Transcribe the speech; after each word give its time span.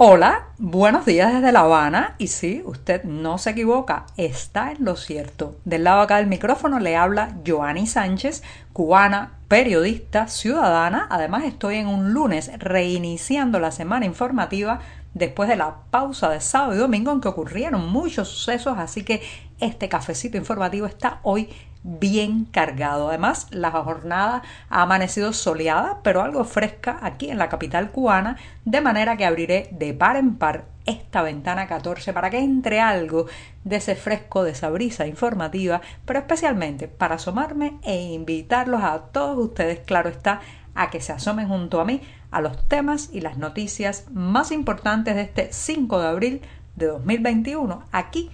Hola, 0.00 0.50
buenos 0.58 1.06
días 1.06 1.32
desde 1.32 1.50
La 1.50 1.62
Habana. 1.62 2.14
Y 2.18 2.28
sí, 2.28 2.62
usted 2.64 3.02
no 3.02 3.36
se 3.36 3.50
equivoca, 3.50 4.06
está 4.16 4.70
en 4.70 4.84
lo 4.84 4.94
cierto. 4.94 5.56
Del 5.64 5.82
lado 5.82 6.02
acá 6.02 6.18
del 6.18 6.28
micrófono 6.28 6.78
le 6.78 6.96
habla 6.96 7.34
Joanny 7.44 7.84
Sánchez, 7.88 8.44
cubana, 8.72 9.40
periodista, 9.48 10.28
ciudadana. 10.28 11.08
Además 11.10 11.42
estoy 11.42 11.78
en 11.78 11.88
un 11.88 12.12
lunes 12.12 12.48
reiniciando 12.60 13.58
la 13.58 13.72
semana 13.72 14.06
informativa 14.06 14.78
después 15.14 15.48
de 15.48 15.56
la 15.56 15.78
pausa 15.90 16.28
de 16.28 16.40
sábado 16.40 16.76
y 16.76 16.78
domingo 16.78 17.10
en 17.10 17.20
que 17.20 17.26
ocurrieron 17.26 17.90
muchos 17.90 18.28
sucesos, 18.28 18.78
así 18.78 19.02
que 19.02 19.20
este 19.60 19.88
cafecito 19.88 20.36
informativo 20.36 20.86
está 20.86 21.20
hoy 21.22 21.48
bien 21.82 22.44
cargado. 22.44 23.08
Además, 23.08 23.46
la 23.50 23.70
jornada 23.70 24.42
ha 24.68 24.82
amanecido 24.82 25.32
soleada, 25.32 26.00
pero 26.02 26.22
algo 26.22 26.44
fresca 26.44 26.98
aquí 27.02 27.30
en 27.30 27.38
la 27.38 27.48
capital 27.48 27.90
cubana, 27.90 28.36
de 28.64 28.80
manera 28.80 29.16
que 29.16 29.24
abriré 29.24 29.68
de 29.72 29.94
par 29.94 30.16
en 30.16 30.36
par 30.36 30.66
esta 30.86 31.22
ventana 31.22 31.66
14 31.66 32.12
para 32.12 32.30
que 32.30 32.38
entre 32.38 32.80
algo 32.80 33.26
de 33.64 33.76
ese 33.76 33.94
fresco, 33.94 34.42
de 34.42 34.52
esa 34.52 34.70
brisa 34.70 35.06
informativa, 35.06 35.82
pero 36.04 36.18
especialmente 36.18 36.88
para 36.88 37.16
asomarme 37.16 37.78
e 37.82 38.12
invitarlos 38.12 38.82
a 38.82 38.98
todos 39.12 39.38
ustedes, 39.38 39.80
claro 39.80 40.08
está, 40.08 40.40
a 40.74 40.90
que 40.90 41.00
se 41.00 41.12
asomen 41.12 41.48
junto 41.48 41.80
a 41.80 41.84
mí 41.84 42.00
a 42.30 42.40
los 42.40 42.68
temas 42.68 43.10
y 43.12 43.20
las 43.20 43.36
noticias 43.36 44.06
más 44.12 44.52
importantes 44.52 45.14
de 45.14 45.22
este 45.22 45.48
5 45.52 46.00
de 46.00 46.08
abril 46.08 46.42
de 46.76 46.86
2021 46.86 47.84
aquí 47.90 48.30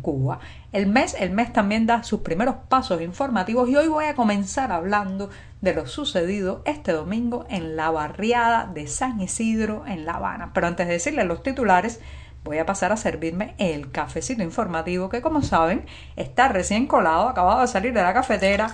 Cuba. 0.00 0.40
El 0.72 0.86
mes, 0.86 1.14
el 1.18 1.30
mes 1.30 1.52
también 1.52 1.86
da 1.86 2.02
sus 2.02 2.20
primeros 2.20 2.56
pasos 2.68 3.00
informativos 3.02 3.68
y 3.68 3.76
hoy 3.76 3.88
voy 3.88 4.06
a 4.06 4.14
comenzar 4.14 4.72
hablando 4.72 5.30
de 5.60 5.74
lo 5.74 5.86
sucedido 5.86 6.62
este 6.64 6.92
domingo 6.92 7.46
en 7.50 7.76
la 7.76 7.90
barriada 7.90 8.66
de 8.72 8.86
San 8.86 9.20
Isidro 9.20 9.84
en 9.86 10.06
La 10.06 10.14
Habana. 10.14 10.50
Pero 10.54 10.66
antes 10.66 10.86
de 10.86 10.94
decirles 10.94 11.26
los 11.26 11.42
titulares, 11.42 12.00
voy 12.42 12.58
a 12.58 12.66
pasar 12.66 12.92
a 12.92 12.96
servirme 12.96 13.54
el 13.58 13.90
cafecito 13.90 14.42
informativo 14.42 15.08
que 15.08 15.20
como 15.20 15.42
saben 15.42 15.84
está 16.16 16.48
recién 16.48 16.86
colado, 16.86 17.28
acabado 17.28 17.60
de 17.60 17.66
salir 17.66 17.92
de 17.92 18.02
la 18.02 18.14
cafetera, 18.14 18.72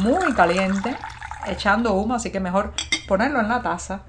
muy 0.00 0.32
caliente, 0.34 0.96
echando 1.46 1.94
humo, 1.94 2.14
así 2.14 2.30
que 2.30 2.40
mejor 2.40 2.72
ponerlo 3.06 3.40
en 3.40 3.48
la 3.48 3.60
taza, 3.60 4.02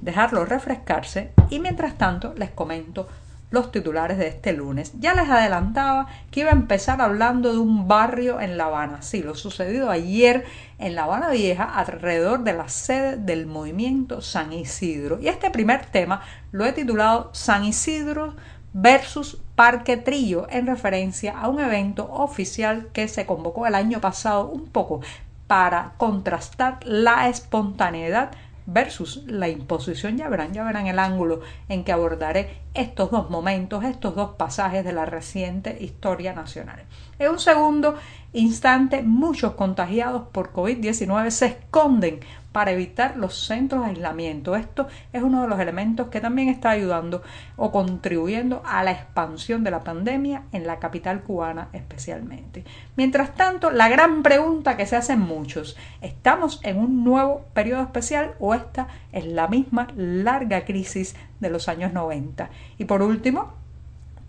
dejarlo 0.00 0.44
refrescarse 0.44 1.32
y 1.48 1.58
mientras 1.58 1.96
tanto 1.96 2.34
les 2.36 2.50
comento 2.50 3.08
los 3.50 3.72
titulares 3.72 4.18
de 4.18 4.28
este 4.28 4.52
lunes. 4.52 4.92
Ya 4.98 5.14
les 5.14 5.28
adelantaba 5.28 6.06
que 6.30 6.40
iba 6.40 6.50
a 6.50 6.54
empezar 6.54 7.00
hablando 7.00 7.52
de 7.52 7.58
un 7.58 7.88
barrio 7.88 8.40
en 8.40 8.56
La 8.56 8.66
Habana. 8.66 9.02
Sí, 9.02 9.22
lo 9.22 9.34
sucedido 9.34 9.90
ayer 9.90 10.44
en 10.78 10.94
La 10.94 11.04
Habana 11.04 11.30
Vieja 11.30 11.64
alrededor 11.64 12.44
de 12.44 12.52
la 12.52 12.68
sede 12.68 13.16
del 13.16 13.46
movimiento 13.46 14.20
San 14.20 14.52
Isidro. 14.52 15.18
Y 15.20 15.28
este 15.28 15.50
primer 15.50 15.86
tema 15.86 16.22
lo 16.52 16.64
he 16.64 16.72
titulado 16.72 17.30
San 17.32 17.64
Isidro 17.64 18.34
versus 18.72 19.38
Parque 19.56 19.96
Trillo 19.96 20.46
en 20.48 20.66
referencia 20.66 21.38
a 21.38 21.48
un 21.48 21.60
evento 21.60 22.08
oficial 22.10 22.88
que 22.92 23.08
se 23.08 23.26
convocó 23.26 23.66
el 23.66 23.74
año 23.74 24.00
pasado 24.00 24.48
un 24.48 24.68
poco 24.68 25.00
para 25.48 25.94
contrastar 25.96 26.78
la 26.84 27.28
espontaneidad 27.28 28.30
versus 28.72 29.24
la 29.26 29.48
imposición. 29.48 30.16
Ya 30.16 30.28
verán, 30.28 30.52
ya 30.52 30.64
verán 30.64 30.86
el 30.86 30.98
ángulo 30.98 31.40
en 31.68 31.84
que 31.84 31.92
abordaré 31.92 32.60
estos 32.74 33.10
dos 33.10 33.30
momentos, 33.30 33.84
estos 33.84 34.14
dos 34.14 34.30
pasajes 34.36 34.84
de 34.84 34.92
la 34.92 35.06
reciente 35.06 35.76
historia 35.80 36.32
nacional. 36.32 36.84
En 37.18 37.30
un 37.30 37.38
segundo 37.38 37.96
instante, 38.32 39.02
muchos 39.02 39.54
contagiados 39.54 40.28
por 40.32 40.52
COVID-19 40.52 41.30
se 41.30 41.46
esconden 41.46 42.20
para 42.52 42.72
evitar 42.72 43.16
los 43.16 43.46
centros 43.46 43.84
de 43.84 43.90
aislamiento. 43.90 44.56
Esto 44.56 44.88
es 45.12 45.22
uno 45.22 45.42
de 45.42 45.48
los 45.48 45.60
elementos 45.60 46.08
que 46.08 46.20
también 46.20 46.48
está 46.48 46.70
ayudando 46.70 47.22
o 47.56 47.70
contribuyendo 47.70 48.62
a 48.64 48.82
la 48.82 48.92
expansión 48.92 49.62
de 49.64 49.70
la 49.70 49.80
pandemia 49.80 50.42
en 50.52 50.66
la 50.66 50.78
capital 50.78 51.22
cubana 51.22 51.68
especialmente. 51.72 52.64
Mientras 52.96 53.34
tanto, 53.34 53.70
la 53.70 53.88
gran 53.88 54.22
pregunta 54.22 54.76
que 54.76 54.86
se 54.86 54.96
hacen 54.96 55.20
muchos, 55.20 55.76
¿estamos 56.00 56.60
en 56.64 56.78
un 56.78 57.04
nuevo 57.04 57.44
periodo 57.54 57.82
especial 57.82 58.34
o 58.40 58.54
esta 58.54 58.88
es 59.12 59.26
la 59.26 59.48
misma 59.48 59.88
larga 59.96 60.64
crisis 60.64 61.14
de 61.38 61.50
los 61.50 61.68
años 61.68 61.92
90? 61.92 62.50
Y 62.78 62.84
por 62.84 63.02
último, 63.02 63.59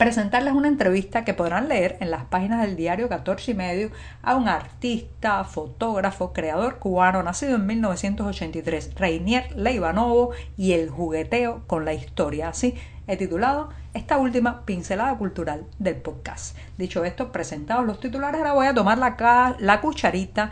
presentarles 0.01 0.55
una 0.55 0.67
entrevista 0.67 1.23
que 1.23 1.35
podrán 1.35 1.69
leer 1.69 1.97
en 1.99 2.09
las 2.09 2.23
páginas 2.23 2.61
del 2.61 2.75
diario 2.75 3.07
14 3.07 3.51
y 3.51 3.53
medio 3.53 3.91
a 4.23 4.35
un 4.35 4.47
artista, 4.47 5.43
fotógrafo, 5.43 6.33
creador 6.33 6.79
cubano 6.79 7.21
nacido 7.21 7.57
en 7.57 7.67
1983, 7.67 8.95
Reinier 8.95 9.55
Leivanovo 9.55 10.31
y 10.57 10.71
el 10.71 10.89
jugueteo 10.89 11.61
con 11.67 11.85
la 11.85 11.93
historia. 11.93 12.49
Así 12.49 12.73
he 13.05 13.15
titulado 13.15 13.69
esta 13.93 14.17
última 14.17 14.65
pincelada 14.65 15.15
cultural 15.19 15.67
del 15.77 15.97
podcast. 15.97 16.57
Dicho 16.79 17.05
esto, 17.05 17.31
presentados 17.31 17.85
los 17.85 17.99
titulares, 17.99 18.39
ahora 18.39 18.53
voy 18.53 18.65
a 18.65 18.73
tomar 18.73 18.97
la, 18.97 19.55
la 19.59 19.81
cucharita 19.81 20.49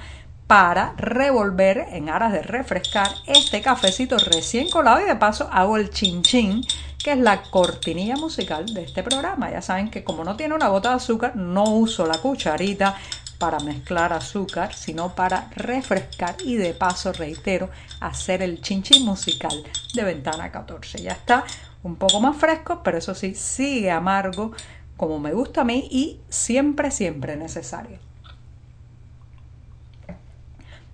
para 0.50 0.96
revolver 0.98 1.86
en 1.92 2.10
aras 2.10 2.32
de 2.32 2.42
refrescar 2.42 3.08
este 3.28 3.62
cafecito 3.62 4.18
recién 4.18 4.68
colado 4.68 5.00
y 5.00 5.06
de 5.06 5.16
paso 5.16 5.48
hago 5.52 5.78
el 5.78 5.92
chin 5.92 6.24
chin 6.24 6.64
que 6.98 7.12
es 7.12 7.20
la 7.20 7.44
cortinilla 7.44 8.16
musical 8.16 8.66
de 8.74 8.82
este 8.82 9.04
programa. 9.04 9.52
Ya 9.52 9.62
saben 9.62 9.92
que 9.92 10.04
como 10.04 10.24
no 10.24 10.36
tiene 10.36 10.56
una 10.56 10.70
gota 10.70 10.90
de 10.90 10.96
azúcar, 10.96 11.36
no 11.36 11.66
uso 11.66 12.08
la 12.08 12.18
cucharita 12.18 12.96
para 13.38 13.60
mezclar 13.60 14.12
azúcar, 14.12 14.74
sino 14.74 15.14
para 15.14 15.52
refrescar 15.56 16.36
y 16.44 16.56
de 16.56 16.74
paso, 16.74 17.14
reitero, 17.14 17.70
hacer 18.00 18.42
el 18.42 18.60
chinchín 18.60 19.06
musical 19.06 19.54
de 19.94 20.04
ventana 20.04 20.52
14. 20.52 20.98
Ya 21.04 21.12
está 21.12 21.44
un 21.84 21.96
poco 21.96 22.20
más 22.22 22.36
fresco, 22.36 22.81
pero 22.84 22.98
eso 22.98 23.14
sí, 23.14 23.36
sigue 23.36 23.92
amargo 23.92 24.54
como 24.98 25.20
me 25.20 25.31
gusta 25.31 25.62
a 25.62 25.66
mí 25.66 25.88
y 25.92 26.22
siempre, 26.28 26.90
siempre 26.90 27.36
necesario. 27.36 28.09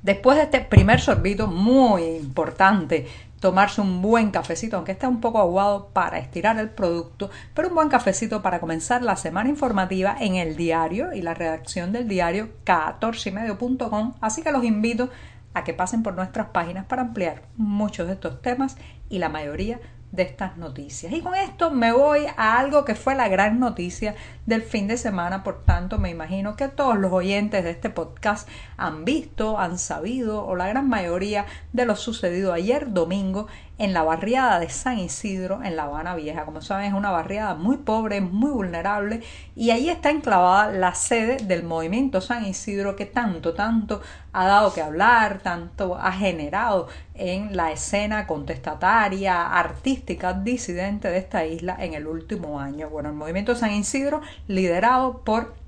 Después 0.05 0.37
de 0.37 0.43
este 0.43 0.61
primer 0.61 1.01
sorbito 1.01 1.47
muy 1.47 2.03
importante 2.03 3.07
tomarse 3.39 3.81
un 3.81 4.03
buen 4.03 4.29
cafecito, 4.29 4.75
aunque 4.75 4.91
esté 4.91 5.07
un 5.07 5.19
poco 5.19 5.39
aguado 5.39 5.87
para 5.93 6.19
estirar 6.19 6.59
el 6.59 6.69
producto, 6.69 7.31
pero 7.55 7.69
un 7.69 7.73
buen 7.73 7.89
cafecito 7.89 8.43
para 8.43 8.59
comenzar 8.59 9.01
la 9.01 9.15
semana 9.15 9.49
informativa 9.49 10.15
en 10.19 10.35
el 10.35 10.55
diario 10.55 11.11
y 11.11 11.23
la 11.23 11.33
redacción 11.33 11.91
del 11.91 12.07
diario 12.07 12.49
14ymedio.com. 12.67 14.13
Así 14.21 14.43
que 14.43 14.51
los 14.51 14.63
invito 14.63 15.09
a 15.55 15.63
que 15.63 15.73
pasen 15.73 16.03
por 16.03 16.13
nuestras 16.13 16.49
páginas 16.49 16.85
para 16.85 17.01
ampliar 17.01 17.41
muchos 17.57 18.05
de 18.05 18.13
estos 18.13 18.43
temas 18.43 18.77
y 19.09 19.17
la 19.17 19.29
mayoría 19.29 19.79
de 20.15 20.23
estas 20.23 20.57
noticias. 20.57 21.11
Y 21.13 21.21
con 21.21 21.35
esto 21.35 21.71
me 21.71 21.91
voy 21.91 22.25
a 22.37 22.57
algo 22.59 22.85
que 22.85 22.95
fue 22.95 23.15
la 23.15 23.27
gran 23.27 23.59
noticia 23.59 24.15
del 24.45 24.61
fin 24.61 24.87
de 24.87 24.97
semana, 24.97 25.43
por 25.43 25.63
tanto 25.63 25.97
me 25.97 26.09
imagino 26.09 26.55
que 26.55 26.67
todos 26.67 26.97
los 26.97 27.11
oyentes 27.11 27.63
de 27.63 27.71
este 27.71 27.89
podcast 27.89 28.47
han 28.77 29.05
visto, 29.05 29.57
han 29.59 29.79
sabido 29.79 30.45
o 30.45 30.55
la 30.55 30.67
gran 30.67 30.87
mayoría 30.87 31.45
de 31.73 31.85
lo 31.85 31.95
sucedido 31.95 32.53
ayer 32.53 32.93
domingo 32.93 33.47
en 33.77 33.93
la 33.93 34.03
barriada 34.03 34.59
de 34.59 34.69
San 34.69 34.99
Isidro 34.99 35.61
en 35.63 35.75
La 35.75 35.83
Habana 35.83 36.15
Vieja. 36.15 36.45
Como 36.45 36.61
saben, 36.61 36.87
es 36.87 36.93
una 36.93 37.11
barriada 37.11 37.55
muy 37.55 37.77
pobre, 37.77 38.21
muy 38.21 38.51
vulnerable 38.51 39.21
y 39.55 39.71
ahí 39.71 39.89
está 39.89 40.09
enclavada 40.09 40.71
la 40.71 40.95
sede 40.95 41.37
del 41.37 41.63
movimiento 41.63 42.21
San 42.21 42.45
Isidro 42.45 42.95
que 42.95 43.05
tanto, 43.05 43.53
tanto 43.53 44.01
ha 44.31 44.45
dado 44.47 44.73
que 44.73 44.81
hablar, 44.81 45.39
tanto 45.39 45.95
ha 45.95 46.11
generado 46.11 46.87
en 47.13 47.55
la 47.55 47.71
escena 47.71 48.27
contestataria, 48.27 49.47
artística, 49.47 50.33
disidente 50.33 51.09
de 51.09 51.17
esta 51.17 51.45
isla 51.45 51.75
en 51.79 51.93
el 51.93 52.07
último 52.07 52.59
año. 52.59 52.89
Bueno, 52.89 53.09
el 53.09 53.15
movimiento 53.15 53.55
San 53.55 53.71
Isidro, 53.71 54.21
liderado 54.47 55.23
por 55.23 55.64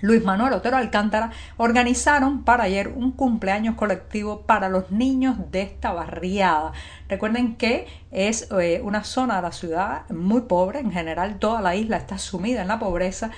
Luis 0.00 0.22
Manuel 0.22 0.52
Otero 0.52 0.76
Alcántara 0.76 1.30
organizaron 1.56 2.44
para 2.44 2.64
ayer 2.64 2.88
un 2.88 3.12
cumpleaños 3.12 3.74
colectivo 3.76 4.42
para 4.42 4.68
los 4.68 4.90
niños 4.90 5.36
de 5.50 5.62
esta 5.62 5.92
barriada. 5.92 6.72
Recuerden 7.08 7.56
que 7.56 7.86
es 8.10 8.48
eh, 8.50 8.80
una 8.84 9.04
zona 9.04 9.36
de 9.36 9.42
la 9.42 9.52
ciudad 9.52 10.08
muy 10.10 10.42
pobre, 10.42 10.80
en 10.80 10.92
general 10.92 11.38
toda 11.38 11.62
la 11.62 11.74
isla 11.74 11.96
está 11.96 12.18
sumida 12.18 12.62
en 12.62 12.68
la 12.68 12.78
pobreza, 12.78 13.30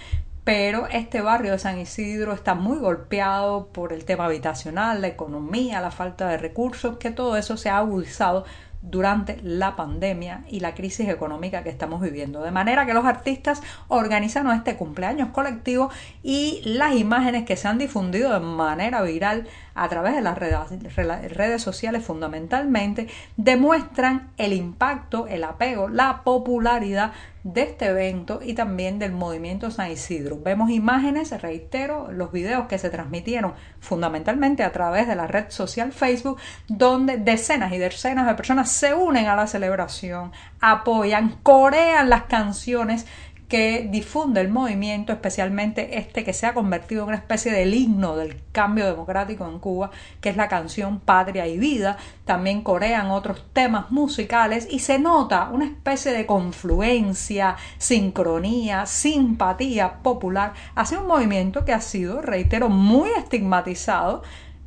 pero 0.45 0.87
este 0.87 1.21
barrio 1.21 1.53
de 1.53 1.59
San 1.59 1.79
Isidro 1.79 2.33
está 2.33 2.55
muy 2.55 2.79
golpeado 2.79 3.67
por 3.67 3.93
el 3.93 4.05
tema 4.05 4.27
habitacional, 4.27 5.01
la 5.01 5.09
economía, 5.09 5.81
la 5.81 5.91
falta 5.91 6.29
de 6.29 6.39
recursos, 6.39 6.99
que 6.99 7.11
todo 7.11 7.37
eso 7.37 7.57
se 7.57 7.69
ha 7.69 7.79
agudizado 7.79 8.45
durante 8.87 9.39
la 9.43 9.75
pandemia 9.75 10.45
y 10.49 10.61
la 10.61 10.75
crisis 10.75 11.09
económica 11.09 11.63
que 11.63 11.71
estamos 11.71 12.01
viviendo. 12.01 12.43
De 12.43 12.53
manera 12.53 12.87
que 12.87 12.95
los 12.95 13.05
artistas 13.05 13.63
organizaron 13.89 14.53
este 14.53 14.77
cumpleaños 14.77 15.31
colectivo 15.31 15.91
y 16.23 16.63
las 16.65 16.95
imágenes 16.95 17.45
que 17.45 17.57
se 17.57 17.67
han 17.69 17.79
difundido 17.79 18.33
de 18.33 18.41
manera 18.41 19.03
viral 19.03 19.49
a 19.75 19.89
través 19.89 20.15
de 20.15 20.23
las 20.23 20.39
redes 20.39 21.63
sociales 21.63 22.05
fundamentalmente 22.05 23.09
demuestran 23.37 24.31
el 24.39 24.53
impacto, 24.53 25.27
el 25.27 25.45
apego, 25.45 25.89
la 25.89 26.23
popularidad 26.23 27.13
de 27.53 27.63
este 27.63 27.87
evento 27.87 28.41
y 28.43 28.55
también 28.55 28.99
del 28.99 29.13
movimiento 29.13 29.71
San 29.71 29.93
Isidro. 29.93 30.41
Vemos 30.43 30.69
imágenes, 30.69 31.31
reitero, 31.41 32.11
los 32.11 32.33
videos 32.33 32.67
que 32.67 32.77
se 32.77 32.91
transmitieron 32.91 33.55
fundamentalmente 33.79 34.65
a 34.65 34.73
través 34.73 35.07
de 35.07 35.15
la 35.15 35.29
red 35.29 35.47
social 35.51 35.93
Facebook, 35.93 36.41
donde 36.67 37.19
decenas 37.19 37.73
y 37.73 37.79
decenas 37.79 38.27
de 38.27 38.35
personas 38.35 38.73
se 38.73 38.95
unen 38.95 39.27
a 39.27 39.37
la 39.37 39.47
celebración, 39.47 40.33
apoyan, 40.61 41.37
corean 41.45 42.11
las 42.11 42.25
canciones 42.25 43.07
que 43.49 43.87
difunde 43.91 44.41
el 44.41 44.49
movimiento, 44.49 45.13
especialmente 45.13 45.99
este 45.99 46.25
que 46.25 46.33
se 46.33 46.47
ha 46.47 46.55
convertido 46.55 47.03
en 47.03 47.09
una 47.09 47.17
especie 47.17 47.53
del 47.53 47.75
himno 47.75 48.17
del 48.17 48.43
cambio 48.51 48.87
democrático 48.87 49.49
en 49.49 49.61
Cuba, 49.61 49.91
que 50.21 50.31
es 50.31 50.37
la 50.37 50.49
canción 50.49 50.99
Patria 50.99 51.47
y 51.47 51.57
Vida. 51.57 51.97
También 52.25 52.63
corean 52.63 53.11
otros 53.11 53.45
temas 53.53 53.91
musicales 53.93 54.67
y 54.69 54.81
se 54.81 54.99
nota 54.99 55.49
una 55.53 55.67
especie 55.67 56.13
de 56.13 56.27
confluencia, 56.27 57.57
sincronía, 57.79 58.87
simpatía 58.87 60.03
popular 60.03 60.55
hacia 60.75 60.99
un 60.99 61.07
movimiento 61.07 61.65
que 61.65 61.73
ha 61.73 61.81
sido, 61.81 62.23
reitero, 62.23 62.69
muy 62.69 63.11
estigmatizado 63.11 64.23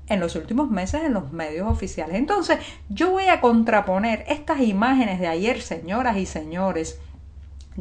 en 0.08 0.20
los 0.20 0.36
últimos 0.36 0.70
meses 0.70 1.04
en 1.04 1.14
los 1.14 1.32
medios 1.32 1.70
oficiales. 1.70 2.16
Entonces, 2.16 2.58
yo 2.90 3.12
voy 3.12 3.28
a 3.28 3.42
contraponer 3.42 4.26
estas 4.28 4.60
imágenes 4.62 5.20
de 5.20 5.28
ayer, 5.28 5.62
señoras 5.62 6.18
y 6.18 6.26
señores, 6.26 7.00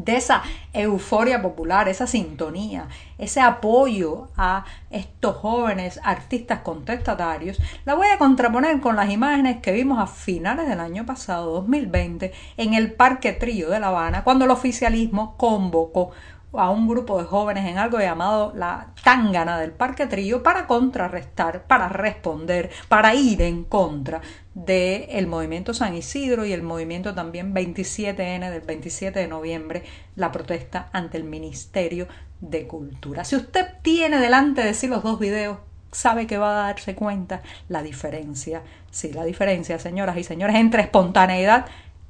de 0.05 0.17
esa 0.17 0.43
euforia 0.73 1.43
popular, 1.43 1.89
esa 1.89 2.07
sintonía, 2.07 2.89
ese 3.19 3.41
apoyo 3.41 4.29
a 4.37 4.65
estos 4.91 5.37
jóvenes 5.37 6.01
artistas 6.05 6.61
contestatarios, 6.61 7.59
la 7.85 7.95
voy 7.95 8.09
a 8.09 8.19
contraponer 8.19 8.81
con 8.81 8.97
las 8.97 9.11
imágenes 9.11 9.61
que 9.61 9.73
vimos 9.73 9.99
a 9.99 10.07
finales 10.07 10.69
del 10.69 10.81
año 10.81 11.05
pasado, 11.05 11.53
2020, 11.53 12.33
en 12.57 12.75
el 12.75 12.93
Parque 12.93 13.33
Trillo 13.33 13.71
de 13.71 13.81
La 13.81 13.89
Habana, 13.89 14.25
cuando 14.25 14.45
el 14.45 14.51
oficialismo 14.51 15.37
convocó 15.37 16.11
a 16.61 16.71
un 16.71 16.89
grupo 16.89 17.19
de 17.19 17.25
jóvenes 17.25 17.67
en 17.67 17.79
algo 17.79 17.99
llamado 17.99 18.53
la 18.55 18.89
tangana 19.05 19.59
del 19.59 19.71
Parque 19.71 20.07
Trillo 20.07 20.43
para 20.43 20.67
contrarrestar, 20.67 21.65
para 21.65 21.89
responder, 21.89 22.71
para 22.89 23.15
ir 23.15 23.43
en 23.43 23.65
contra 23.65 24.21
del 24.55 25.27
movimiento 25.29 25.73
San 25.73 25.95
Isidro 25.95 26.45
y 26.45 26.53
el 26.53 26.63
movimiento 26.63 27.15
también 27.15 27.55
27N 27.55 28.51
del 28.51 28.63
27 28.63 29.21
de 29.21 29.29
noviembre, 29.29 29.85
la 30.17 30.33
protesta 30.33 30.89
ante 30.93 31.17
el 31.17 31.25
Ministerio 31.25 32.09
de 32.41 32.67
Cultura. 32.67 33.25
Si 33.25 33.37
usted 33.37 33.67
tiene 33.83 34.19
delante 34.19 34.63
de 34.63 34.75
sí 34.75 34.89
los 34.89 35.03
dos 35.03 35.19
videos, 35.21 35.59
sabe 35.93 36.27
que 36.27 36.39
va 36.39 36.51
a 36.51 36.67
darse 36.67 36.95
cuenta 36.95 37.43
la 37.69 37.83
diferencia, 37.83 38.63
sí, 38.91 39.13
la 39.13 39.25
diferencia, 39.25 39.79
señoras 39.79 40.17
y 40.17 40.25
señores, 40.25 40.57
entre 40.57 40.83
espontaneidad 40.83 41.67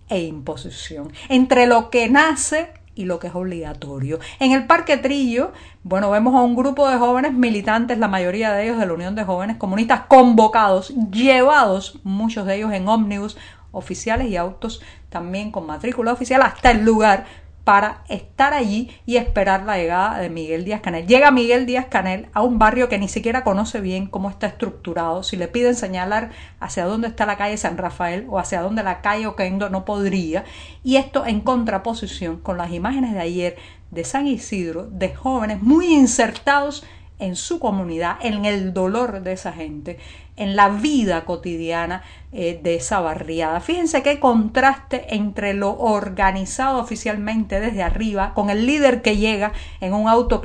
e 0.09 0.21
imposición, 0.21 1.13
entre 1.29 1.67
lo 1.67 1.91
que 1.91 2.09
nace 2.09 2.78
y 2.99 3.05
lo 3.05 3.21
que 3.21 3.29
es 3.29 3.35
obligatorio. 3.35 4.19
En 4.41 4.51
el 4.51 4.67
Parque 4.67 4.97
Trillo, 4.97 5.53
bueno, 5.85 6.11
vemos 6.11 6.35
a 6.35 6.43
un 6.43 6.57
grupo 6.57 6.91
de 6.91 6.99
jóvenes 6.99 7.33
militantes, 7.33 7.97
la 7.99 8.09
mayoría 8.09 8.53
de 8.53 8.65
ellos 8.65 8.79
de 8.79 8.87
la 8.87 8.93
Unión 8.93 9.15
de 9.15 9.23
Jóvenes 9.23 9.57
Comunistas, 9.57 10.03
convocados, 10.09 10.93
llevados, 11.13 12.01
muchos 12.03 12.45
de 12.45 12.57
ellos 12.57 12.73
en 12.73 12.89
ómnibus 12.89 13.39
oficiales 13.71 14.29
y 14.29 14.37
autos 14.37 14.83
también 15.11 15.53
con 15.53 15.65
matrícula 15.65 16.13
oficial 16.13 16.43
hasta 16.43 16.73
el 16.73 16.85
lugar 16.85 17.27
para 17.69 18.03
estar 18.09 18.55
allí 18.55 18.91
y 19.05 19.19
esperar 19.19 19.65
la 19.65 19.77
llegada 19.77 20.19
de 20.21 20.31
Miguel 20.31 20.65
Díaz 20.65 20.81
Canel. 20.81 21.07
Llega 21.07 21.31
Miguel 21.31 21.67
Díaz 21.67 21.85
Canel 21.91 22.31
a 22.33 22.41
un 22.41 22.59
barrio 22.59 22.89
que 22.89 22.97
ni 22.97 23.09
siquiera 23.09 23.45
conoce 23.45 23.83
bien 23.83 24.07
cómo 24.07 24.31
está 24.31 24.47
estructurado. 24.47 25.23
Si 25.23 25.37
le 25.37 25.49
piden 25.49 25.75
señalar 25.75 26.31
hacia 26.61 26.87
dónde 26.87 27.09
está 27.09 27.27
la 27.27 27.37
calle 27.37 27.59
San 27.59 27.77
Rafael 27.77 28.25
o 28.31 28.39
hacia 28.39 28.63
dónde 28.63 28.83
la 28.83 29.03
calle 29.03 29.27
Oquendo 29.27 29.69
no 29.69 29.85
podría. 29.85 30.45
Y 30.83 30.97
esto 30.97 31.27
en 31.27 31.43
contraposición 31.43 32.39
con 32.39 32.57
las 32.57 32.73
imágenes 32.73 33.13
de 33.13 33.21
ayer 33.21 33.57
de 33.91 34.05
San 34.05 34.27
Isidro, 34.27 34.87
de 34.87 35.15
jóvenes 35.15 35.61
muy 35.61 35.93
insertados 35.93 36.87
en 37.19 37.37
su 37.37 37.59
comunidad, 37.59 38.17
en 38.21 38.45
el 38.45 38.73
dolor 38.73 39.23
de 39.23 39.33
esa 39.33 39.53
gente, 39.53 39.99
en 40.37 40.55
la 40.55 40.69
vida 40.69 41.25
cotidiana 41.25 42.03
eh, 42.33 42.59
de 42.63 42.77
esa 42.77 43.01
barriada. 43.01 43.61
Fíjense 43.61 44.03
qué 44.03 44.21
contraste 44.21 45.15
entre 45.15 45.53
lo 45.55 45.73
organizado 45.73 46.81
oficialmente 46.81 47.61
desde 47.61 47.83
arriba, 47.83 48.35
con 48.35 48.51
el 48.51 48.67
líder 48.67 49.03
que 49.03 49.17
llega 49.17 49.53
en 49.81 49.95
un 49.95 50.09
auto 50.09 50.41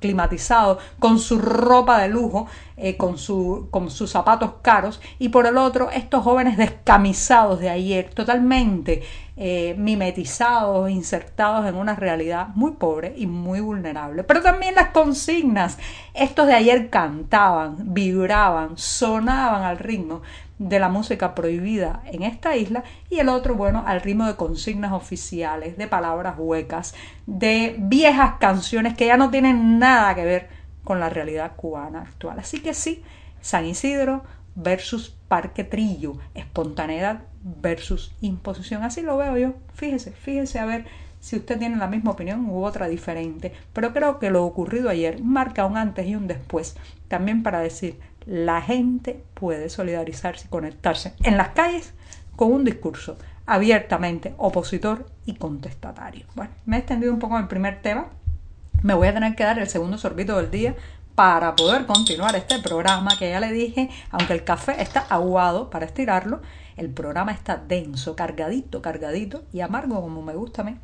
climatizado, 0.00 0.78
con 0.98 1.18
su 1.18 1.38
ropa 1.38 2.00
de 2.00 2.08
lujo, 2.08 2.46
eh, 2.76 2.96
con, 2.96 3.18
su, 3.18 3.68
con 3.70 3.90
sus 3.90 4.10
zapatos 4.10 4.54
caros, 4.62 5.00
y 5.18 5.28
por 5.28 5.46
el 5.46 5.58
otro, 5.58 5.90
estos 5.90 6.24
jóvenes 6.24 6.56
descamisados 6.56 7.60
de 7.60 7.68
ayer, 7.68 8.10
totalmente 8.12 9.02
eh, 9.36 9.74
mimetizados, 9.78 10.90
insertados 10.90 11.66
en 11.66 11.74
una 11.74 11.94
realidad 11.94 12.48
muy 12.54 12.72
pobre 12.72 13.14
y 13.16 13.26
muy 13.26 13.60
vulnerable. 13.60 14.24
Pero 14.24 14.42
también 14.42 14.74
las 14.74 14.88
consignas, 14.88 15.78
estos 16.14 16.46
de 16.46 16.54
ayer 16.54 16.90
cantaban, 16.90 17.94
vibraban, 17.94 18.76
sonaban 18.76 19.62
al 19.62 19.78
ritmo 19.78 20.22
de 20.60 20.78
la 20.78 20.90
música 20.90 21.34
prohibida 21.34 22.02
en 22.04 22.22
esta 22.22 22.54
isla 22.54 22.84
y 23.08 23.18
el 23.18 23.30
otro, 23.30 23.54
bueno, 23.54 23.82
al 23.86 24.02
ritmo 24.02 24.26
de 24.26 24.36
consignas 24.36 24.92
oficiales, 24.92 25.78
de 25.78 25.86
palabras 25.86 26.34
huecas, 26.36 26.94
de 27.26 27.76
viejas 27.78 28.34
canciones 28.38 28.94
que 28.94 29.06
ya 29.06 29.16
no 29.16 29.30
tienen 29.30 29.78
nada 29.78 30.14
que 30.14 30.24
ver 30.24 30.48
con 30.84 31.00
la 31.00 31.08
realidad 31.08 31.52
cubana 31.56 32.02
actual. 32.02 32.38
Así 32.38 32.60
que 32.60 32.74
sí, 32.74 33.02
San 33.40 33.64
Isidro 33.64 34.22
versus 34.54 35.16
Parque 35.28 35.64
Trillo, 35.64 36.18
espontaneidad 36.34 37.22
versus 37.42 38.14
imposición. 38.20 38.82
Así 38.82 39.00
lo 39.00 39.16
veo 39.16 39.38
yo. 39.38 39.54
Fíjese, 39.72 40.12
fíjese 40.12 40.58
a 40.58 40.66
ver 40.66 40.84
si 41.20 41.36
usted 41.36 41.58
tiene 41.58 41.76
la 41.76 41.86
misma 41.86 42.10
opinión 42.10 42.46
u 42.50 42.64
otra 42.64 42.86
diferente. 42.86 43.54
Pero 43.72 43.94
creo 43.94 44.18
que 44.18 44.28
lo 44.28 44.44
ocurrido 44.44 44.90
ayer 44.90 45.22
marca 45.22 45.64
un 45.64 45.78
antes 45.78 46.06
y 46.06 46.16
un 46.16 46.26
después. 46.26 46.76
También 47.08 47.42
para 47.42 47.60
decir, 47.60 47.98
la 48.26 48.62
gente 48.62 49.22
puede 49.34 49.68
solidarizarse 49.68 50.46
y 50.46 50.50
conectarse 50.50 51.14
en 51.22 51.36
las 51.36 51.50
calles 51.50 51.92
con 52.36 52.52
un 52.52 52.64
discurso 52.64 53.16
abiertamente 53.46 54.34
opositor 54.38 55.06
y 55.26 55.34
contestatario. 55.34 56.26
Bueno, 56.34 56.52
me 56.66 56.76
he 56.76 56.78
extendido 56.80 57.12
un 57.12 57.18
poco 57.18 57.36
en 57.36 57.42
el 57.42 57.48
primer 57.48 57.82
tema. 57.82 58.06
Me 58.82 58.94
voy 58.94 59.08
a 59.08 59.14
tener 59.14 59.34
que 59.34 59.44
dar 59.44 59.58
el 59.58 59.68
segundo 59.68 59.98
sorbito 59.98 60.36
del 60.36 60.50
día 60.50 60.74
para 61.14 61.54
poder 61.54 61.84
continuar 61.86 62.34
este 62.36 62.60
programa 62.60 63.18
que 63.18 63.28
ya 63.28 63.40
le 63.40 63.52
dije, 63.52 63.90
aunque 64.10 64.32
el 64.32 64.44
café 64.44 64.80
está 64.80 65.00
aguado 65.00 65.68
para 65.68 65.84
estirarlo, 65.84 66.40
el 66.76 66.88
programa 66.88 67.32
está 67.32 67.56
denso, 67.56 68.16
cargadito, 68.16 68.80
cargadito 68.80 69.42
y 69.52 69.60
amargo 69.60 70.00
como 70.00 70.22
me 70.22 70.34
gusta 70.34 70.62
a 70.62 70.64
mí. 70.64 70.78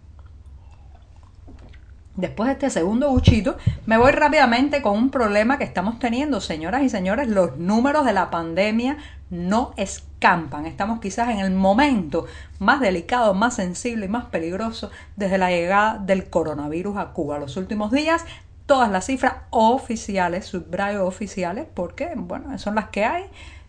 Después 2.17 2.47
de 2.47 2.55
este 2.55 2.71
segundo 2.71 3.11
buchito, 3.11 3.59
me 3.85 3.99
voy 3.99 4.11
rápidamente 4.11 4.81
con 4.81 4.97
un 4.97 5.11
problema 5.11 5.59
que 5.59 5.65
estamos 5.65 5.99
teniendo, 5.99 6.41
señoras 6.41 6.83
y 6.83 6.89
señores. 6.89 7.29
Los 7.29 7.59
números 7.59 8.07
de 8.07 8.15
la 8.15 8.31
pandemia 8.31 8.97
no 9.29 9.75
escampan. 9.77 10.65
Estamos 10.65 11.01
quizás 11.01 11.29
en 11.29 11.41
el 11.41 11.51
momento 11.51 12.25
más 12.59 12.81
delicado, 12.81 13.35
más 13.35 13.57
sensible 13.57 14.07
y 14.07 14.09
más 14.09 14.25
peligroso 14.27 14.91
desde 15.17 15.37
la 15.37 15.51
llegada 15.51 15.99
del 15.99 16.31
coronavirus 16.31 16.97
a 16.97 17.13
Cuba. 17.13 17.39
Los 17.39 17.59
últimos 17.59 17.93
días, 17.93 18.25
todas 18.65 18.91
las 18.91 19.05
cifras 19.05 19.35
oficiales, 19.51 20.47
subrayo 20.47 21.07
oficiales, 21.07 21.67
porque, 21.75 22.13
bueno, 22.17 22.59
son 22.59 22.77
las 22.77 22.89
que 22.89 23.05
hay, 23.05 23.25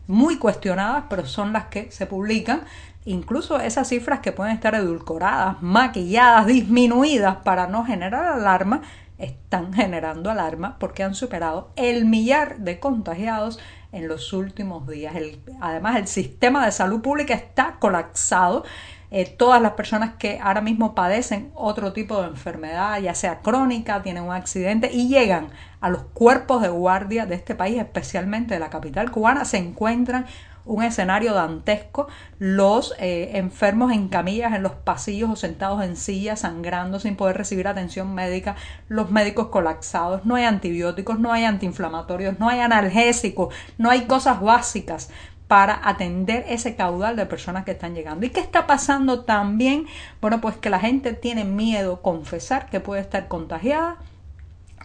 muy 0.07 0.37
cuestionadas, 0.37 1.03
pero 1.09 1.25
son 1.25 1.51
las 1.51 1.65
que 1.65 1.91
se 1.91 2.05
publican 2.05 2.61
Incluso 3.07 3.57
esas 3.61 3.87
cifras 3.87 4.19
que 4.19 4.33
pueden 4.33 4.53
estar 4.53 4.75
edulcoradas, 4.75 5.61
maquilladas, 5.61 6.45
disminuidas 6.45 7.37
para 7.37 7.65
no 7.65 7.85
generar 7.85 8.25
alarma, 8.25 8.81
están 9.17 9.71
generando 9.73 10.29
alarma 10.29 10.75
porque 10.77 11.03
han 11.03 11.15
superado 11.15 11.71
el 11.77 12.03
millar 12.03 12.57
de 12.57 12.81
contagiados 12.81 13.59
en 13.93 14.09
los 14.09 14.33
últimos 14.33 14.85
días. 14.89 15.15
además, 15.61 15.95
el 15.95 16.07
sistema 16.07 16.65
de 16.65 16.73
salud 16.73 17.01
pública 17.01 17.33
está 17.33 17.77
colapsado. 17.79 18.65
Eh, 19.09 19.25
todas 19.25 19.61
las 19.61 19.71
personas 19.71 20.15
que 20.15 20.37
ahora 20.43 20.59
mismo 20.59 20.93
padecen 20.93 21.49
otro 21.55 21.93
tipo 21.93 22.21
de 22.21 22.27
enfermedad, 22.27 22.99
ya 22.99 23.15
sea 23.15 23.39
crónica, 23.39 24.03
tienen 24.03 24.23
un 24.23 24.33
accidente 24.33 24.91
y 24.91 25.07
llegan 25.07 25.47
a 25.79 25.89
los 25.89 26.03
cuerpos 26.13 26.61
de 26.61 26.67
guardia 26.67 27.25
de 27.25 27.35
este 27.35 27.55
país, 27.55 27.77
especialmente 27.77 28.55
de 28.55 28.59
la 28.59 28.69
capital 28.69 29.11
cubana, 29.11 29.45
se 29.45 29.59
encuentran 29.59 30.25
un 30.67 30.83
escenario 30.83 31.33
dantesco, 31.33 32.07
los 32.39 32.93
eh, 32.99 33.31
enfermos 33.33 33.91
en 33.91 34.09
camillas 34.09 34.53
en 34.53 34.63
los 34.63 34.73
pasillos 34.73 35.29
o 35.29 35.35
sentados 35.35 35.83
en 35.83 35.95
sillas, 35.95 36.41
sangrando 36.41 36.99
sin 36.99 37.15
poder 37.15 37.37
recibir 37.37 37.67
atención 37.67 38.13
médica, 38.13 38.55
los 38.87 39.09
médicos 39.09 39.47
colapsados, 39.47 40.25
no 40.25 40.35
hay 40.35 40.43
antibióticos, 40.43 41.19
no 41.19 41.31
hay 41.31 41.45
antiinflamatorios, 41.45 42.39
no 42.39 42.49
hay 42.49 42.59
analgésicos, 42.59 43.53
no 43.77 43.89
hay 43.89 44.01
cosas 44.01 44.41
básicas 44.41 45.09
para 45.47 45.79
atender 45.87 46.45
ese 46.49 46.75
caudal 46.75 47.15
de 47.15 47.25
personas 47.25 47.63
que 47.63 47.71
están 47.71 47.95
llegando. 47.95 48.25
¿Y 48.25 48.29
qué 48.29 48.41
está 48.41 48.67
pasando 48.67 49.23
también? 49.23 49.87
Bueno, 50.19 50.41
pues 50.41 50.57
que 50.57 50.69
la 50.69 50.79
gente 50.79 51.13
tiene 51.13 51.45
miedo 51.45 52.01
confesar 52.01 52.69
que 52.69 52.81
puede 52.81 53.01
estar 53.01 53.27
contagiada 53.27 53.97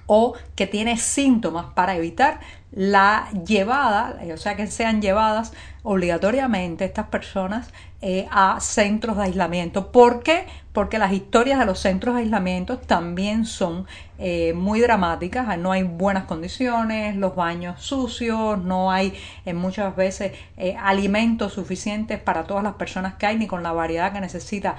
o 0.06 0.34
que 0.54 0.66
tiene 0.66 0.96
síntomas 0.96 1.66
para 1.74 1.96
evitar 1.96 2.40
la 2.72 3.28
llevada, 3.46 4.18
o 4.32 4.36
sea, 4.36 4.56
que 4.56 4.66
sean 4.66 5.02
llevadas 5.02 5.52
obligatoriamente 5.82 6.84
estas 6.84 7.06
personas 7.06 7.70
eh, 8.04 8.26
a 8.30 8.58
centros 8.60 9.16
de 9.16 9.24
aislamiento. 9.24 9.92
¿Por 9.92 10.22
qué? 10.22 10.46
Porque 10.72 10.98
las 10.98 11.12
historias 11.12 11.58
de 11.58 11.66
los 11.66 11.78
centros 11.78 12.14
de 12.14 12.22
aislamiento 12.22 12.78
también 12.78 13.44
son 13.44 13.86
eh, 14.18 14.54
muy 14.54 14.80
dramáticas. 14.80 15.56
No 15.58 15.70
hay 15.70 15.82
buenas 15.82 16.24
condiciones, 16.24 17.14
los 17.14 17.36
baños 17.36 17.80
sucios, 17.82 18.58
no 18.62 18.90
hay 18.90 19.14
eh, 19.44 19.54
muchas 19.54 19.94
veces 19.94 20.32
alimentos 20.80 21.52
suficientes 21.52 22.18
para 22.18 22.44
todas 22.44 22.64
las 22.64 22.74
personas 22.74 23.14
que 23.14 23.26
hay, 23.26 23.36
ni 23.36 23.46
con 23.46 23.62
la 23.62 23.72
variedad 23.72 24.12
que 24.12 24.20
necesita 24.20 24.76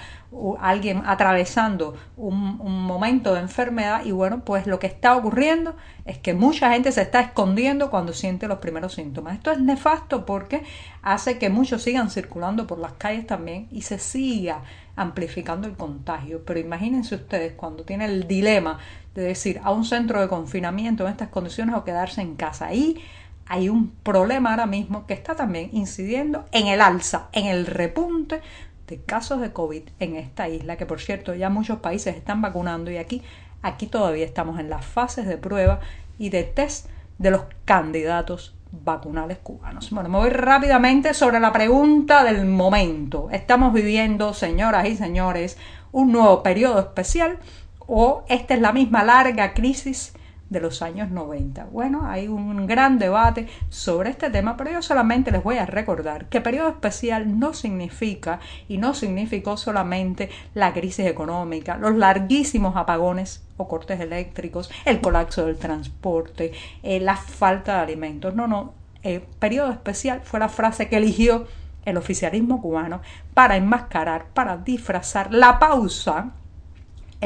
alguien 0.60 1.04
atravesando 1.06 1.96
un, 2.18 2.60
un 2.60 2.82
momento 2.82 3.34
de 3.34 3.42
enfermedad. 3.42 4.04
Y 4.04 4.12
bueno, 4.12 4.42
pues 4.44 4.68
lo 4.68 4.80
que 4.80 4.88
está 4.88 5.16
ocurriendo 5.16 5.76
es 6.06 6.18
que 6.18 6.34
mucha 6.34 6.72
gente 6.72 6.92
se 6.92 7.02
está 7.02 7.22
escondiendo 7.22 7.83
cuando 7.90 8.13
siente 8.13 8.48
los 8.48 8.60
primeros 8.60 8.94
síntomas. 8.94 9.36
Esto 9.36 9.52
es 9.52 9.60
nefasto 9.60 10.25
porque 10.25 10.63
hace 11.02 11.38
que 11.38 11.50
muchos 11.50 11.82
sigan 11.84 12.10
circulando 12.10 12.68
por 12.68 12.80
las 12.80 12.94
calles 12.94 13.28
también 13.28 13.68
y 13.72 13.82
se 13.84 14.00
siga 14.00 14.63
amplificando 14.96 15.68
el 15.68 15.75
contagio. 15.75 16.44
Pero 16.46 16.60
imagínense 16.60 17.16
ustedes 17.16 17.54
cuando 17.54 17.84
tiene 17.84 18.06
el 18.06 18.28
dilema 18.28 18.80
de 19.16 19.24
decir 19.24 19.60
a 19.63 19.72
un 19.72 19.86
centro 19.86 20.22
de 20.22 20.28
confinamiento 20.28 21.06
en 21.06 21.12
estas 21.12 21.30
condiciones 21.30 21.75
o 21.75 21.84
quedarse 21.84 22.22
en 22.22 22.36
casa. 22.36 22.68
Ahí 22.68 23.02
hay 23.46 23.70
un 23.70 23.92
problema 24.04 24.52
ahora 24.52 24.66
mismo 24.66 25.06
que 25.06 25.13
está 25.13 25.36
también 25.36 25.70
incidiendo 25.74 26.46
en 26.52 26.68
el 26.68 26.82
alza, 26.82 27.28
en 27.34 27.46
el 27.48 27.66
repunte 27.66 28.42
de 28.88 29.02
casos 29.02 29.42
de 29.42 29.52
COVID 29.52 29.84
en 30.00 30.16
esta 30.16 30.50
isla, 30.50 30.78
que 30.78 30.86
por 30.86 31.00
cierto 31.00 31.34
ya 31.34 31.50
muchos 31.50 31.80
países 31.80 32.16
están 32.16 32.42
vacunando 32.42 32.92
y 32.92 32.98
aquí, 32.98 33.22
aquí 33.62 33.88
todavía 33.88 34.25
estamos 34.25 34.60
en 34.60 34.70
las 34.70 34.86
fases 34.86 35.28
de 35.28 35.38
prueba 35.38 35.80
y 36.18 36.30
de 36.30 36.44
test 36.44 36.88
de 37.17 37.32
los 37.32 37.41
candidatos 37.65 38.55
vacunales 38.72 39.38
cubanos. 39.38 39.91
Bueno, 39.91 40.10
me 40.10 40.17
voy 40.17 40.29
rápidamente 40.29 41.13
sobre 41.13 41.39
la 41.39 41.53
pregunta 41.53 42.24
del 42.24 42.46
momento. 42.46 43.29
¿Estamos 43.32 43.74
viviendo, 43.74 44.34
señoras 44.34 44.88
y 44.88 44.96
señores, 44.96 45.58
un 45.91 46.12
nuevo 46.12 46.41
periodo 46.41 46.79
especial 46.79 47.38
o 47.79 48.24
esta 48.27 48.55
es 48.55 48.62
la 48.62 48.72
misma 48.72 49.03
larga 49.03 49.53
crisis 49.53 50.13
de 50.53 50.62
los 50.62 50.81
años 50.81 51.12
90. 51.12 51.65
Bueno, 51.65 52.05
hay 52.05 52.29
un 52.29 52.65
gran 52.67 53.00
debate 53.00 53.48
sobre 53.67 54.12
este 54.12 54.29
tema, 54.29 54.55
pero 54.55 54.72
yo 54.72 54.81
solamente 54.81 55.31
les 55.31 55.43
voy 55.43 55.57
a 55.57 55.65
recordar 55.65 56.27
que 56.27 56.39
periodo 56.39 56.69
especial 56.69 57.39
no 57.39 57.53
significa 57.53 58.39
y 58.69 58.77
no 58.77 58.93
significó 58.93 59.57
solamente 59.57 60.29
la 60.53 60.72
crisis 60.72 61.07
económica, 61.07 61.75
los 61.75 61.95
larguísimos 61.95 62.77
apagones 62.77 63.43
o 63.57 63.67
cortes 63.67 64.00
eléctricos, 64.00 64.72
el 64.86 65.01
colapso 65.01 65.45
del 65.45 65.57
transporte, 65.57 66.53
eh, 66.83 67.00
la 67.00 67.17
falta 67.17 67.75
de 67.75 67.81
alimentos. 67.81 68.36
No, 68.36 68.48
no, 68.48 68.74
el 69.01 69.22
periodo 69.22 69.72
especial 69.72 70.22
fue 70.24 70.39
la 70.39 70.50
frase 70.50 70.88
que 70.88 70.98
eligió 70.98 71.48
el 71.83 71.98
oficialismo 71.98 72.62
cubano 72.62 73.01
para 73.33 73.57
enmascarar, 73.57 74.27
para 74.33 74.57
disfrazar 74.57 75.33
la 75.33 75.60
pausa 75.60 76.31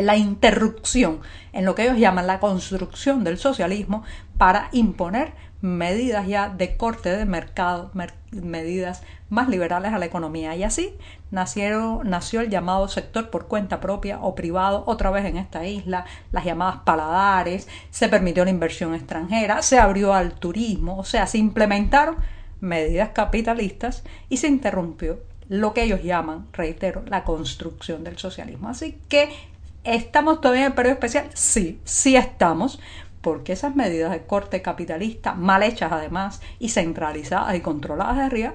la 0.01 0.17
interrupción 0.17 1.21
en 1.53 1.65
lo 1.65 1.75
que 1.75 1.83
ellos 1.83 1.97
llaman 1.97 2.27
la 2.27 2.39
construcción 2.39 3.23
del 3.23 3.37
socialismo 3.37 4.03
para 4.37 4.69
imponer 4.71 5.33
medidas 5.61 6.27
ya 6.27 6.49
de 6.49 6.77
corte 6.77 7.09
de 7.09 7.25
mercado, 7.25 7.91
medidas 8.31 9.01
más 9.29 9.49
liberales 9.49 9.91
a 9.93 9.99
la 9.99 10.05
economía. 10.05 10.55
Y 10.55 10.63
así 10.63 10.93
nacieron, 11.31 12.07
nació 12.09 12.41
el 12.41 12.49
llamado 12.49 12.87
sector 12.87 13.29
por 13.29 13.47
cuenta 13.47 13.79
propia 13.79 14.19
o 14.19 14.35
privado, 14.35 14.83
otra 14.85 15.09
vez 15.09 15.25
en 15.25 15.37
esta 15.37 15.65
isla, 15.65 16.05
las 16.31 16.45
llamadas 16.45 16.81
paladares, 16.85 17.67
se 17.89 18.09
permitió 18.09 18.45
la 18.45 18.51
inversión 18.51 18.93
extranjera, 18.93 19.61
se 19.61 19.79
abrió 19.79 20.13
al 20.13 20.33
turismo, 20.33 20.97
o 20.97 21.03
sea, 21.03 21.27
se 21.27 21.37
implementaron 21.37 22.17
medidas 22.59 23.09
capitalistas 23.09 24.03
y 24.29 24.37
se 24.37 24.47
interrumpió 24.47 25.19
lo 25.49 25.73
que 25.73 25.83
ellos 25.83 26.03
llaman, 26.03 26.47
reitero, 26.53 27.03
la 27.07 27.23
construcción 27.23 28.03
del 28.03 28.17
socialismo. 28.17 28.69
Así 28.69 28.99
que 29.07 29.29
¿Estamos 29.87 30.41
todavía 30.41 30.65
en 30.65 30.67
el 30.67 30.73
periodo 30.73 30.95
especial? 30.95 31.29
Sí, 31.33 31.79
sí 31.85 32.17
estamos, 32.17 32.77
porque 33.21 33.53
esas 33.53 33.73
medidas 33.73 34.11
de 34.11 34.25
corte 34.25 34.61
capitalista, 34.61 35.33
mal 35.33 35.63
hechas 35.63 35.93
además, 35.93 36.41
y 36.59 36.67
centralizadas 36.67 37.55
y 37.55 37.61
controladas 37.61 38.17
de 38.17 38.23
arriba, 38.23 38.53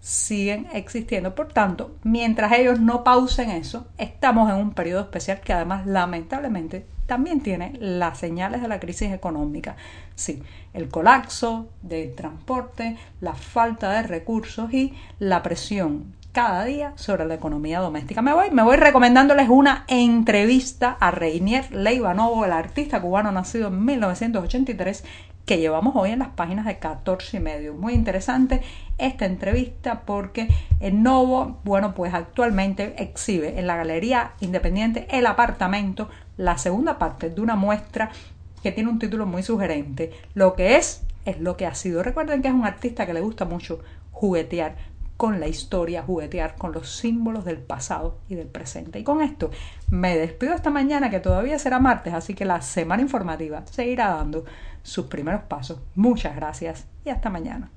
siguen 0.00 0.66
existiendo. 0.72 1.36
Por 1.36 1.52
tanto, 1.52 1.94
mientras 2.02 2.50
ellos 2.58 2.80
no 2.80 3.04
pausen 3.04 3.50
eso, 3.50 3.86
estamos 3.96 4.50
en 4.50 4.56
un 4.56 4.74
periodo 4.74 5.02
especial 5.02 5.40
que 5.40 5.52
además 5.52 5.86
lamentablemente 5.86 6.84
también 7.06 7.42
tiene 7.42 7.74
las 7.78 8.18
señales 8.18 8.60
de 8.60 8.66
la 8.66 8.80
crisis 8.80 9.12
económica. 9.12 9.76
Sí, 10.16 10.42
el 10.74 10.88
colapso 10.88 11.68
del 11.82 12.16
transporte, 12.16 12.96
la 13.20 13.34
falta 13.34 13.92
de 13.92 14.02
recursos 14.02 14.74
y 14.74 14.94
la 15.20 15.44
presión 15.44 16.12
cada 16.32 16.64
día 16.64 16.94
sobre 16.96 17.26
la 17.26 17.34
economía 17.34 17.80
doméstica. 17.80 18.22
Me 18.22 18.32
voy, 18.32 18.50
me 18.50 18.62
voy 18.62 18.76
recomendándoles 18.76 19.48
una 19.50 19.84
entrevista 19.86 20.96
a 20.98 21.10
Reinier 21.10 21.70
Leivanovo, 21.72 22.44
el 22.44 22.52
artista 22.52 23.00
cubano 23.00 23.30
nacido 23.32 23.68
en 23.68 23.84
1983, 23.84 25.04
que 25.44 25.58
llevamos 25.58 25.94
hoy 25.94 26.10
en 26.10 26.20
las 26.20 26.28
páginas 26.28 26.64
de 26.64 26.78
14 26.78 27.36
y 27.36 27.40
medio. 27.40 27.74
Muy 27.74 27.92
interesante 27.92 28.62
esta 28.96 29.26
entrevista 29.26 30.02
porque 30.06 30.48
el 30.80 31.02
Novo, 31.02 31.58
bueno, 31.64 31.94
pues 31.94 32.14
actualmente 32.14 32.94
exhibe 33.02 33.58
en 33.58 33.66
la 33.66 33.76
Galería 33.76 34.32
Independiente 34.40 35.06
El 35.10 35.26
Apartamento 35.26 36.08
la 36.38 36.56
segunda 36.56 36.98
parte 36.98 37.28
de 37.28 37.40
una 37.40 37.56
muestra 37.56 38.10
que 38.62 38.72
tiene 38.72 38.88
un 38.88 38.98
título 38.98 39.26
muy 39.26 39.42
sugerente. 39.42 40.12
Lo 40.34 40.54
que 40.54 40.76
es 40.76 41.02
es 41.24 41.40
lo 41.40 41.56
que 41.56 41.66
ha 41.66 41.74
sido. 41.74 42.02
Recuerden 42.02 42.40
que 42.40 42.48
es 42.48 42.54
un 42.54 42.64
artista 42.64 43.04
que 43.04 43.12
le 43.12 43.20
gusta 43.20 43.44
mucho 43.44 43.80
juguetear 44.12 44.76
con 45.22 45.38
la 45.38 45.46
historia, 45.46 46.02
juguetear 46.02 46.56
con 46.56 46.72
los 46.72 46.96
símbolos 46.96 47.44
del 47.44 47.58
pasado 47.58 48.18
y 48.28 48.34
del 48.34 48.48
presente. 48.48 48.98
Y 48.98 49.04
con 49.04 49.22
esto 49.22 49.52
me 49.88 50.16
despido 50.16 50.52
esta 50.52 50.70
mañana 50.70 51.10
que 51.10 51.20
todavía 51.20 51.60
será 51.60 51.78
martes, 51.78 52.12
así 52.12 52.34
que 52.34 52.44
la 52.44 52.60
semana 52.60 53.02
informativa 53.02 53.64
seguirá 53.66 54.08
dando 54.08 54.44
sus 54.82 55.06
primeros 55.06 55.42
pasos. 55.42 55.78
Muchas 55.94 56.34
gracias 56.34 56.88
y 57.04 57.10
hasta 57.10 57.30
mañana. 57.30 57.70